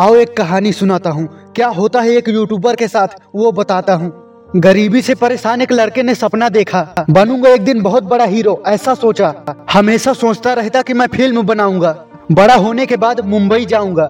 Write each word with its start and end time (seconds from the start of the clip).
आओ 0.00 0.14
एक 0.14 0.36
कहानी 0.36 0.72
सुनाता 0.72 1.10
हूँ। 1.10 1.52
क्या 1.52 1.68
होता 1.68 2.00
है 2.00 2.10
एक 2.10 2.28
यूट्यूबर 2.28 2.76
के 2.76 2.88
साथ? 2.88 3.08
वो 3.34 3.52
बताता 3.52 3.94
हूँ। 3.94 4.12
गरीबी 4.56 5.02
से 5.02 5.14
परेशान 5.14 5.60
एक 5.60 5.72
लड़के 5.72 6.02
ने 6.02 6.14
सपना 6.14 6.48
देखा। 6.48 7.04
बनूँगा 7.10 7.50
एक 7.50 7.64
दिन 7.64 7.82
बहुत 7.82 8.02
बड़ा 8.02 8.24
हीरो 8.24 8.62
ऐसा 8.66 8.94
सोचा। 8.94 9.34
हमेशा 9.72 10.12
सोचता 10.12 10.52
रहता 10.52 10.82
कि 10.82 10.94
मैं 10.94 11.06
फ़िल्म 11.06 11.42
बनाऊँगा। 11.42 11.92
बड़ा 12.32 12.54
होने 12.54 12.86
के 12.86 12.96
बाद 12.96 13.20
मुंबई 13.20 13.64
जाऊँगा। 13.64 14.08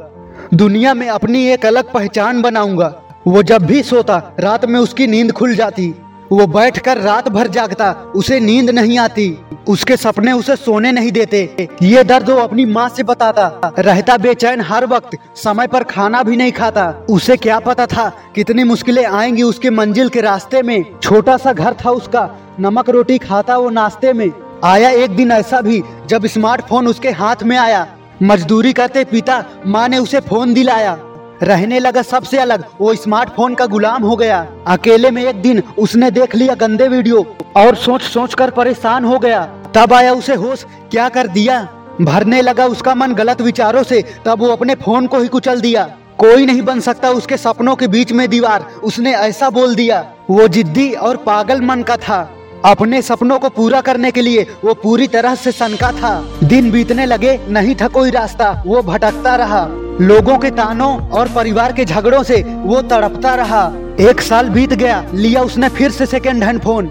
दुनिया 0.54 0.94
में 0.94 1.08
अपनी 1.08 1.46
एक 1.46 1.66
अलग 1.66 1.92
पहचान 1.92 2.42
बनाऊँगा। 2.42 2.94
वो 3.26 3.42
जब 3.42 3.62
भी 3.62 3.82
सोता, 3.82 4.36
रात 4.40 4.64
में 4.64 4.80
उसकी 4.80 5.06
नींद 5.06 5.32
खुल 5.32 5.54
जाती। 5.54 5.94
वो 6.32 6.46
बैठकर 6.46 6.98
रात 6.98 7.28
भर 7.28 7.48
जागता, 7.48 8.12
उसे 8.14 8.40
नींद 8.40 8.70
नहीं 8.70 8.98
आती। 8.98 9.38
उसके 9.68 9.96
सपने 9.96 10.32
उसे 10.32 10.56
सोने 10.56 10.92
नहीं 10.92 11.12
देते। 11.12 11.68
ये 11.82 12.04
दर्द 12.04 12.30
वो 12.30 12.36
अपनी 12.36 12.64
माँ 12.64 12.88
से 12.88 13.02
बताता। 13.02 13.72
रहता 13.78 14.16
बेचैन 14.16 14.60
हर 14.60 14.86
वक्त, 14.86 15.18
समय 15.36 15.66
पर 15.66 15.82
खाना 15.82 16.22
भी 16.22 16.36
नहीं 16.36 16.52
खाता। 16.52 17.06
उसे 17.10 17.36
क्या 17.36 17.58
पता 17.58 17.86
था 17.86 18.12
कितनी 18.34 18.64
मुश्किलें 18.64 19.06
आएँगी 19.06 19.42
उसके 19.42 19.70
मंजिल 19.70 20.08
के 20.08 20.20
रास्ते 20.20 20.62
में। 20.62 20.84
छोटा 21.02 21.36
सा 21.36 21.52
घर 21.52 21.74
था 21.84 21.90
उसका, 21.90 22.30
नमक 22.60 22.90
रोटी 22.90 23.18
खाता 23.18 23.56
वो 23.56 23.70
नाश्ते 23.70 24.12
में। 24.12 24.30
आया 24.64 24.90
एक 24.90 25.10
दिन 25.10 25.32
ऐसा 25.32 25.60
भी, 25.60 25.82
जब 26.06 26.26
स्मार्टफ़ोन 26.26 26.86
उसके 26.86 27.10
हाथ 27.10 27.36
में 27.42 27.56
आया। 27.56 27.86
मजदूरी 28.22 28.72
करते 28.72 29.04
पिता, 29.04 29.44
माँ 29.66 29.88
ने 29.88 29.98
उसे 29.98 30.20
फ़ोन 30.20 30.54
दिलाया। 30.54 30.98
रहने 31.42 31.78
लगा 31.78 32.02
सबसे 32.02 32.38
अलग। 32.38 32.64
वो 32.80 32.94
स्मार्टफ़ोन 32.94 33.54
का 33.54 33.66
गुलाम 33.66 34.02
हो 34.02 34.16
गया। 34.16 34.46
अकेले 34.66 35.10
में 35.10 35.22
एक 35.24 35.42
दिन 35.42 35.62
उसने 35.78 36.10
देख 36.10 36.34
लिया 36.34 36.54
गंदे 36.54 36.88
वीडियो 36.88 37.36
और 37.56 37.74
सोच 37.74 38.02
सोच 38.02 38.34
कर 38.34 38.50
परेशान 38.50 39.04
हो 39.04 39.18
गया। 39.18 39.44
तब 39.74 39.92
आया 39.92 40.12
उसे 40.12 40.34
होश, 40.34 40.66
क्या 40.90 41.08
कर 41.08 41.26
दिया? 41.26 41.68
भरने 42.00 42.42
लगा 42.42 42.66
उसका 42.66 42.94
मन 42.94 43.12
गलत 43.12 43.40
विचारों 43.40 43.82
से, 43.82 44.02
तब 44.26 44.38
वो 44.38 44.48
अपने 44.48 44.74
फ़ोन 44.74 45.06
को 45.06 45.18
ही 45.18 45.28
कुचल 45.28 45.60
दिया। 45.60 45.84
कोई 46.18 46.46
नहीं 46.46 46.62
बन 46.62 46.80
सकता 46.80 47.10
उसके 47.10 47.36
सपनों 47.36 47.76
के 47.76 47.86
बीच 47.86 48.12
में 48.12 48.28
दीवार, 48.28 48.66
उसने 48.84 49.12
ऐसा 49.12 49.50
बोल 49.50 49.74
दिया। 49.74 50.12
वो 50.30 50.48
जिद्दी 50.48 50.92
और 50.92 51.16
पागल 51.16 51.60
मन 51.60 51.82
का 51.82 51.96
था। 51.96 52.36
अपने 52.64 53.00
सपनों 53.02 53.38
को 53.38 53.48
पूरा 53.48 53.80
करने 53.80 54.10
के 54.10 54.20
लिए 54.20 54.46
वो 54.64 54.74
पूरी 54.74 55.06
तरह 55.06 55.34
से 55.34 55.52
सनका 55.52 55.90
था। 55.92 56.12
दिन 56.44 56.70
बीतने 56.70 57.06
लगे, 57.06 57.38
नहीं 57.48 57.74
था 57.74 57.88
कोई 57.88 58.10
रास्ता, 58.10 58.50
वो 58.66 58.82
भटकता 58.82 59.34
रहा। 59.34 59.66
लोगों 60.00 60.38
के 60.38 60.50
तानों 60.50 61.08
और 61.10 61.28
परिवार 61.28 61.72
के 61.72 61.84
झगड़ों 61.84 62.22
से 62.22 62.42
वो 62.42 62.82
तड़पता 62.82 63.34
रहा। 63.34 63.64
एक 64.00 64.20
साल 64.20 64.48
बीत 64.48 64.72
गया, 64.72 65.04
लिया 65.14 65.42
उसने 65.42 65.68
फिर 65.68 65.90
से 65.90 66.06
सेकेंड 66.06 66.44
हैंड 66.44 66.60
फ़ोन 66.60 66.86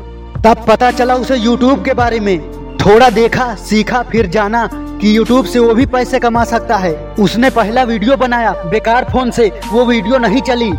तब 0.46 0.66
पता 0.68 0.92
चला 0.92 1.16
उसे 1.16 1.36
यूट्यूब 1.36 1.86
के 1.86 1.94
बारे 1.94 2.20
में। 2.20 2.40
थोड़ा 2.78 3.10
देखा, 3.10 3.54
सीखा, 3.56 4.02
फिर 4.02 4.28
जाना 4.28 4.70
कि 4.74 5.18
यूट्यूब 5.18 5.46
से 5.46 5.60
वो 5.60 5.74
भी 5.74 5.86
पैसे 5.86 6.20
कमा 6.20 6.44
सकता 6.44 6.78
है। 6.78 6.94
उसने 7.20 7.50
पहला 7.50 7.84
वीडियो 7.84 8.18
बनाया, 8.18 8.52
बेकार 8.52 9.06
फ़ोन 9.12 9.32
से, 9.32 9.52
वो 9.72 9.86
वीडियो 9.86 10.18
नहीं 10.18 10.42
चली। 10.42 10.72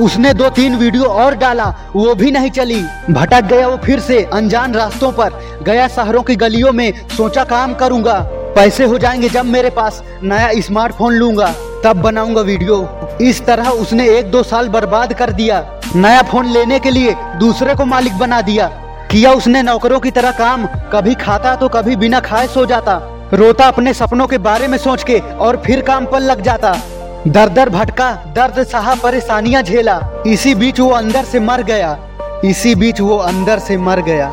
उसने 0.00 0.34
दो 0.34 0.48
तीन 0.48 0.76
वीडियो 0.76 1.04
और 1.04 1.34
डाला, 1.34 1.74
वो 1.96 2.14
भी 2.14 2.30
नहीं 2.30 2.50
चली। 2.50 2.82
भटक 3.10 3.40
गया 3.40 3.68
वो 3.68 3.76
फिर 3.76 4.00
से 4.00 4.30
अनजान 4.32 4.74
रास्तों 4.74 5.12
पर। 5.12 5.60
गया 5.62 5.88
शहरों 5.88 6.22
की 6.22 6.36
गलियों 6.36 6.72
में, 6.72 7.08
सोचा 7.16 7.44
काम 7.44 7.74
करूँगा। 7.74 8.14
पैसे 8.56 8.84
हो 8.84 8.98
जाएँगे 8.98 9.28
जब 9.28 9.44
मेरे 9.44 9.70
पास, 9.70 10.02
नया 10.22 10.50
स्मार्टफ़ोन 10.60 11.14
लूँगा। 11.14 11.54
तब 11.84 11.96
बनाऊँगा 11.96 12.40
वीडियो। 12.40 13.08
इस 13.20 13.46
तरह 13.46 13.68
उसने 13.68 14.08
एक 14.08 14.30
दो 14.30 14.42
साल 14.42 14.68
बर्बाद 14.68 15.12
कर 15.12 15.30
दिया। 15.30 15.80
नया 15.96 16.22
फ़ोन 16.22 16.46
लेने 16.46 16.78
के 16.78 16.90
लिए 16.90 17.16
दूसरे 17.36 17.74
को 17.74 17.84
मालिक 17.84 18.18
बना 18.18 18.40
दिया। 18.40 18.66
किया 19.10 19.32
उसने 19.32 19.62
नौकरों 19.62 20.00
की 20.00 20.10
तरह 20.10 20.30
काम। 20.30 20.66
कभी 20.66 21.14
खाता 21.14 21.56
तो 21.56 21.68
कभी 21.68 21.96
बिना 21.96 22.20
खाए 22.20 22.46
सो 22.46 22.66
जाता। 22.66 23.10
रोता 23.32 23.64
अपने 23.64 23.94
सपनों 23.94 24.26
के 24.26 24.38
बारे 24.38 24.68
में 24.68 24.78
सोच 24.78 25.02
के 25.02 25.18
और 25.18 25.62
फिर 25.66 25.80
काम 25.80 26.06
पर 26.06 26.20
लग 26.20 26.40
जाता। 26.40 26.76
दर 27.26 27.48
दर 27.48 27.68
भटका, 27.68 28.10
दर्द 28.34 28.62
सहा 28.62 28.94
परेशानियाँ 28.94 29.62
झेला। 29.62 29.98
इसी 30.26 30.54
बीच 30.54 30.80
वो 30.80 30.88
अंदर 30.88 31.24
से 31.24 31.40
मर 31.40 31.62
गया। 31.62 31.96
इसी 32.44 32.74
बीच 32.74 33.00
वो 33.00 33.16
अंदर 33.18 33.58
से 33.58 33.76
मर 33.76 34.00
गया। 34.00 34.28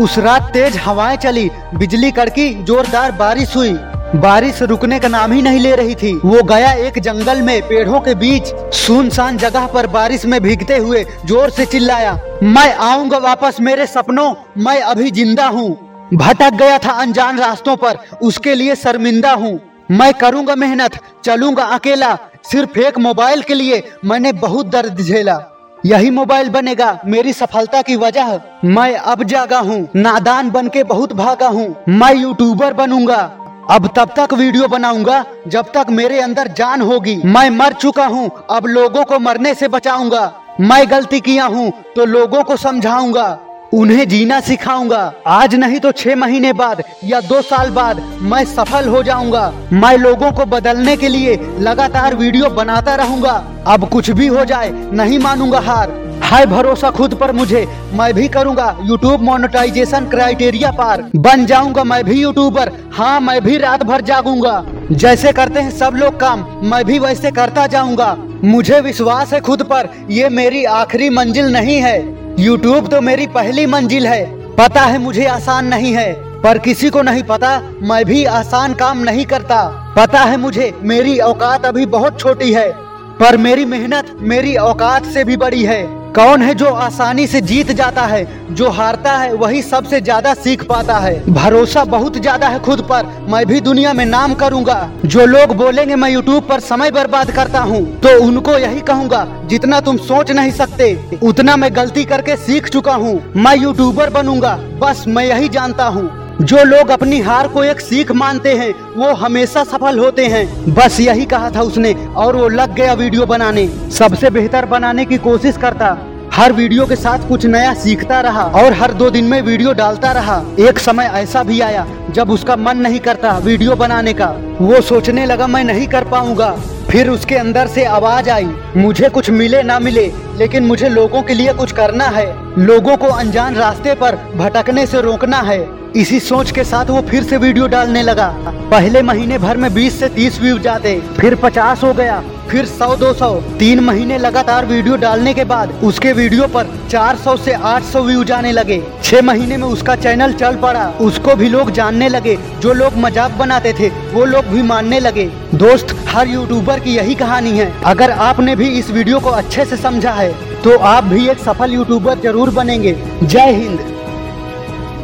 उस 0.00 0.18
रात 0.18 0.50
तेज 0.52 0.76
हवाएँ 0.76 1.16
चली, 1.16 1.48
बिजली 1.74 2.10
कड़की, 2.10 2.52
जोरदार 2.64 3.12
बारिश 3.12 3.56
हुई। 3.56 3.72
बारिश 4.16 4.60
रुकने 4.62 4.98
का 5.00 5.08
नाम 5.08 5.32
ही 5.32 5.40
नहीं 5.42 5.60
ले 5.60 5.74
रही 5.76 5.94
थी। 5.94 6.12
वो 6.16 6.42
गया 6.42 6.72
एक 6.72 6.98
जंगल 6.98 7.40
में, 7.42 7.60
पेड़ों 7.62 8.00
के 8.00 8.14
बीच। 8.14 8.54
सुनसान 8.74 9.38
जगह 9.38 9.66
पर 9.66 9.86
बारिश 9.86 10.26
में 10.26 10.40
भीगते 10.42 10.76
हुए 10.76 11.04
ज़ोर 11.26 11.50
से 11.50 11.66
चिल्लाया, 11.66 12.18
मैं 12.42 12.74
आऊँगा 12.74 13.18
वापस, 13.20 13.60
मेरे 13.60 13.86
सपनों, 13.86 14.32
मैं 14.58 14.80
अभी 14.82 15.10
ज़िंदा 15.10 15.46
हूँ। 15.46 15.70
भटक 16.14 16.54
गया 16.54 16.78
था 16.78 16.92
अनजान 16.92 17.38
रास्तों 17.38 17.76
पर, 17.76 17.98
उसके 18.22 18.54
लिए 18.54 18.74
शर्मिंदा 18.74 19.32
हूँ। 19.32 19.58
मैं 19.90 20.12
करूँगा 20.14 20.54
मेहनत, 20.54 20.98
चलूँगा 21.24 21.64
अकेला 21.64 22.16
सिर्फ़ 22.44 22.78
एक 22.78 22.98
मोबाइल 22.98 23.42
के 23.42 23.54
लिए 23.54 23.82
मैंने 24.04 24.32
बहुत 24.32 24.66
दर्द 24.66 25.00
झेला। 25.00 25.38
यही 25.86 26.10
मोबाइल 26.10 26.48
बनेगा, 26.48 26.98
मेरी 27.06 27.32
सफलता 27.32 27.80
की 27.82 27.96
वजह। 27.96 28.40
मैं 28.64 28.94
अब 28.94 29.22
जागा 29.22 29.58
हूँ, 29.58 29.88
नादान 29.96 30.50
बन 30.50 30.68
के 30.68 30.82
बहुत 30.84 31.12
भागा 31.12 31.48
हूँ। 31.48 31.74
मैं 31.88 32.14
यूट्यूबर 32.14 32.72
बनूँगा। 32.72 33.22
अब 33.70 33.88
तब 33.96 34.12
तक 34.16 34.32
वीडियो 34.34 34.68
बनाऊँगा, 34.68 35.24
जब 35.48 35.72
तक 35.74 35.90
मेरे 35.90 36.20
अंदर 36.20 36.48
जान 36.48 36.80
होगी। 36.80 37.16
मैं 37.24 37.48
मर 37.50 37.72
चुका 37.72 38.06
हूँ, 38.06 38.30
अब 38.50 38.66
लोगों 38.66 39.04
को 39.04 39.18
मरने 39.18 39.54
से 39.54 39.68
बचाऊँगा। 39.68 40.32
मैं 40.60 40.90
गलती 40.90 41.20
किया 41.20 41.44
हूँ 41.44 41.72
तो 41.96 42.04
लोगों 42.04 42.42
को 42.42 42.56
समझाऊँगा। 42.56 43.28
उन्हें 43.74 44.06
जीना 44.08 44.38
सिखाऊँगा। 44.40 45.00
आज 45.26 45.54
नहीं 45.54 45.78
तो 45.80 45.90
छह 45.92 46.16
महीने 46.16 46.52
बाद 46.52 46.82
या 47.04 47.20
दो 47.20 47.40
साल 47.42 47.70
बाद 47.70 48.02
मैं 48.22 48.44
सफल 48.46 48.88
हो 48.88 49.02
जाऊँगा। 49.02 49.52
मैं 49.72 49.96
लोगों 49.98 50.30
को 50.32 50.44
बदलने 50.46 50.96
के 50.96 51.08
लिए 51.08 51.34
लगातार 51.60 52.14
वीडियो 52.16 52.50
बनाता 52.50 52.94
रहूँगा। 52.94 53.32
अब 53.66 53.88
कुछ 53.88 54.10
भी 54.10 54.26
हो 54.26 54.44
जाए, 54.44 54.70
नहीं 54.92 55.18
मानूँगा 55.18 55.60
हार। 55.60 56.02
हाय 56.22 56.46
भरोसा 56.46 56.90
खुद 56.90 57.14
पर 57.14 57.32
मुझे, 57.32 57.66
मैं 57.92 58.12
भी 58.14 58.28
करूँगा 58.28 58.76
यूट्यूब 58.82 59.20
मोनेटाइजेशन 59.20 60.08
क्राइटेरिया 60.10 60.70
पार। 60.72 61.02
बन 61.16 61.46
जाऊँगा 61.46 61.84
मैं 61.84 62.02
भी 62.04 62.20
यूट्यूबर 62.22 62.72
हाँ 62.94 63.20
मैं 63.20 63.40
भी 63.44 63.58
रात 63.58 63.82
भर 63.82 64.00
जागूँगा। 64.02 64.64
जैसे 64.92 65.32
करते 65.32 65.60
हैं 65.60 65.70
सब 65.70 65.94
लोग 65.94 66.20
काम, 66.20 66.46
मैं 66.62 66.84
भी 66.84 66.98
वैसे 66.98 67.30
करता 67.32 67.66
जाऊँगा। 67.66 68.16
मुझे 68.44 68.80
विश्वास 68.80 69.32
है 69.32 69.40
खुद 69.40 69.62
पर, 69.62 69.88
ये 70.10 70.28
मेरी 70.28 70.64
आखिरी 70.64 71.10
मंजिल 71.10 71.52
नहीं 71.52 71.80
है। 71.82 72.23
यूट्यूब 72.38 72.86
तो 72.88 73.00
मेरी 73.00 73.26
पहली 73.26 73.64
मंजिल 73.66 74.06
है। 74.06 74.24
पता 74.56 74.80
है 74.82 74.98
मुझे 74.98 75.24
आसान 75.26 75.66
नहीं 75.66 75.92
है, 75.92 76.12
पर 76.42 76.58
किसी 76.58 76.90
को 76.90 77.02
नहीं 77.02 77.22
पता, 77.22 77.58
मैं 77.82 78.04
भी 78.04 78.24
आसान 78.24 78.74
काम 78.74 78.98
नहीं 78.98 79.24
करता। 79.24 79.62
पता 79.96 80.20
है 80.20 80.36
मुझे 80.36 80.72
मेरी 80.82 81.18
औकात 81.18 81.66
अभी 81.66 81.86
बहुत 81.86 82.18
छोटी 82.20 82.52
है, 82.52 82.70
पर 83.18 83.36
मेरी 83.36 83.64
मेहनत 83.64 84.16
मेरी 84.20 84.54
औकात 84.56 85.06
से 85.06 85.24
भी 85.24 85.36
बड़ी 85.36 85.62
है। 85.64 85.82
कौन 86.14 86.42
है 86.42 86.52
जो 86.54 86.66
आसानी 86.66 87.26
से 87.26 87.40
जीत 87.40 87.70
जाता 87.72 88.02
है, 88.02 88.26
जो 88.50 88.68
हारता 88.70 89.12
है, 89.12 89.32
वही 89.34 89.62
सबसे 89.62 90.00
ज़्यादा 90.00 90.34
सीख 90.34 90.62
पाता 90.64 90.98
है। 90.98 91.14
भरोसा 91.28 91.84
बहुत 91.86 92.16
ज़्यादा 92.18 92.48
है 92.48 92.60
खुद 92.62 92.80
पर, 92.90 93.06
मैं 93.28 93.44
भी 93.46 93.60
दुनिया 93.60 93.92
में 93.92 94.04
नाम 94.06 94.34
करूँगा। 94.34 94.78
जो 95.04 95.26
लोग 95.26 95.56
बोलेंगे, 95.56 95.96
मैं 95.96 96.10
यूट्यूब 96.10 96.48
पर 96.48 96.60
समय 96.62 96.90
बर्बाद 96.92 97.30
करता 97.30 97.60
हूँ 97.62 97.84
तो 98.00 98.18
उनको 98.24 98.58
यही 98.58 98.80
कहूँगा, 98.82 99.26
जितना 99.46 99.80
तुम 99.80 99.96
सोच 99.98 100.30
नहीं 100.30 100.52
सकते, 100.54 100.94
उतना 101.22 101.56
मैं 101.56 101.74
गलती 101.76 102.04
करके 102.04 102.36
सीख 102.38 102.68
चुका 102.68 102.94
हूँ, 102.94 103.22
मैं 103.36 103.56
यूट्यूबर 103.56 104.10
बनूँगा, 104.12 104.56
बस 104.80 105.04
मैं 105.08 105.24
यही 105.26 105.48
जानता 105.50 105.86
हूँ। 105.86 106.23
जो 106.40 106.64
लोग 106.64 106.88
अपनी 106.88 107.20
हार 107.20 107.48
को 107.48 107.64
एक 107.64 107.80
सीख 107.80 108.12
मानते 108.12 108.54
हैं, 108.54 108.74
वो 108.96 109.12
हमेशा 109.14 109.64
सफल 109.64 109.98
होते 109.98 110.26
हैं। 110.26 110.74
बस 110.74 111.00
यही 111.00 111.24
कहा 111.24 111.50
था 111.50 111.60
उसने, 111.60 112.08
और 112.16 112.36
वो 112.36 112.48
लग 112.48 112.74
गया 112.74 112.92
वीडियो 112.92 113.26
बनाने। 113.26 113.90
सबसे 113.90 114.30
बेहतर 114.30 114.64
बनाने 114.64 115.04
की 115.04 115.18
कोशिश 115.18 115.56
करता। 115.56 115.98
हर 116.32 116.52
वीडियो 116.52 116.86
के 116.86 116.96
साथ 116.96 117.28
कुछ 117.28 117.46
नया 117.46 117.74
सीखता 117.74 118.20
रहा, 118.20 118.42
और 118.42 118.72
हर 118.72 118.92
दो 118.92 119.10
दिन 119.10 119.24
में 119.24 119.42
वीडियो 119.42 119.72
डालता 119.72 120.12
रहा। 120.12 120.42
एक 120.60 120.78
समय 120.78 121.10
ऐसा 121.14 121.42
भी 121.42 121.60
आया, 121.60 121.86
जब 122.10 122.30
उसका 122.30 122.56
मन 122.56 122.76
नहीं 122.76 122.98
करता 122.98 123.38
वीडियो 123.38 123.76
बनाने 123.76 124.12
का। 124.12 124.34
वो 124.60 124.80
सोचने 124.80 125.26
लगा, 125.26 125.46
मैं 125.46 125.64
नहीं 125.64 125.86
कर 125.86 126.04
पाऊँगा। 126.04 126.56
फिर 126.90 127.08
उसके 127.08 127.34
अंदर 127.34 127.66
से 127.66 127.84
आवाज़ 127.84 128.30
आई, 128.30 128.48
मुझे 128.76 129.08
कुछ 129.08 129.30
मिले 129.30 129.62
ना 129.62 129.78
मिले, 129.78 130.12
लेकिन 130.36 130.64
मुझे 130.64 130.88
लोगों 130.88 131.22
के 131.22 131.34
लिए 131.34 131.52
कुछ 131.52 131.72
करना 131.72 132.04
है। 132.04 132.36
लोगों 132.58 132.96
को 132.96 133.06
अनजान 133.06 133.54
रास्ते 133.54 133.94
पर 133.94 134.16
भटकने 134.36 134.86
से 134.86 135.00
रोकना 135.00 135.36
है। 135.36 135.83
इसी 135.94 136.18
सोच 136.20 136.50
के 136.50 136.62
साथ 136.64 136.86
वो 136.86 137.00
फिर 137.00 137.22
से 137.22 137.36
वीडियो 137.36 137.66
डालने 137.68 138.02
लगा। 138.02 138.26
पहले 138.70 139.02
महीने 139.02 139.36
भर 139.38 139.56
में 139.56 139.68
20 139.74 139.98
से 140.00 140.08
30 140.08 140.40
व्यूज़ 140.40 140.62
जाते, 140.62 140.98
फिर 141.18 141.34
50 141.36 141.82
हो 141.84 141.92
गया, 141.94 142.22
फिर 142.50 142.66
100 142.66 142.96
200 142.96 143.28
तीन 143.58 143.80
महीने 143.80 144.18
लगातार 144.18 144.66
वीडियो 144.66 144.96
डालने 144.96 145.34
के 145.34 145.44
बाद 145.44 145.80
उसके 145.84 146.12
वीडियो 146.12 146.46
पर 146.48 146.72
400 146.90 147.36
से 147.36 147.52
800 147.64 148.02
व्यूज़ 148.02 148.32
आने 148.32 148.52
लगे। 148.52 148.82
छह 149.02 149.22
महीने 149.22 149.56
में 149.56 149.66
उसका 149.68 149.96
चैनल 149.96 150.32
चल 150.34 150.56
पड़ा। 150.56 150.86
उसको 151.00 151.36
भी 151.36 151.48
लोग 151.48 151.70
जानने 151.70 152.08
लगे, 152.08 152.36
जो 152.60 152.72
लोग 152.72 152.96
मज़ाक 152.98 153.38
बनाते 153.38 153.72
थे, 153.72 153.88
वो 154.12 154.24
लोग 154.24 154.46
भी 154.46 154.62
मानने 154.64 155.00
लगे। 155.00 155.30
दोस्त, 155.56 155.96
हर 156.08 156.28
यूट्यूबर 156.28 156.80
की 156.80 156.96
यही 156.96 157.14
कहानी 157.14 157.58
है। 157.58 157.72
अगर 157.86 158.10
आपने 158.10 158.56
भी 158.56 158.68
इस 158.78 158.90
वीडियो 158.90 159.20
को 159.20 159.30
अच्छे 159.32 159.64
से 159.64 159.76
समझा 159.78 160.12
है 160.12 160.32
तो 160.62 160.78
आप 160.88 161.04
भी 161.04 161.28
एक 161.28 161.38
सफल 161.40 161.72
यूट्यूबर 161.72 162.20
ज़रूर 162.20 162.50
बनेंगे। 162.52 162.96
जय 163.22 163.52
हिंद। 163.52 163.93